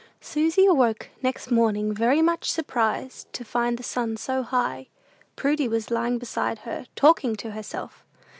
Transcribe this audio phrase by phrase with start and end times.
[0.19, 4.87] Susy awoke next morning very much surprised to find the sun so high.
[5.35, 8.03] Prudy was lying beside her, talking to herself.